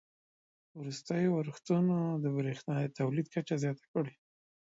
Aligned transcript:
وروستیو 0.79 1.35
اورښتونو 1.37 1.97
د 2.23 2.25
بریښنا 2.35 2.75
د 2.81 2.85
تولید 2.99 3.27
کچه 3.33 3.55
زیاته 3.63 3.85
کړې 3.93 4.13